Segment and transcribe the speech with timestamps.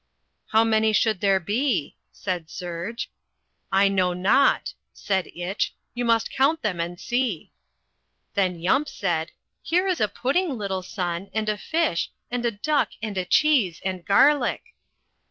[0.47, 3.11] "How many should there be?" said Serge.
[3.71, 5.75] "I know not," said Itch.
[5.93, 7.51] "You must count them and see."
[8.33, 12.89] Then Yump said, "Here is a pudding, little son, and a fish, and a duck
[13.03, 14.63] and a cheese and garlic."